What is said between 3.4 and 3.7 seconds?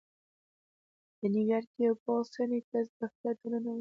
ننوت.